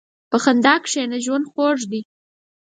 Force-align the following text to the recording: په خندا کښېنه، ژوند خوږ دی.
په 0.29 0.37
خندا 0.43 0.75
کښېنه، 0.83 1.17
ژوند 1.25 1.45
خوږ 1.51 1.79
دی. 1.91 2.01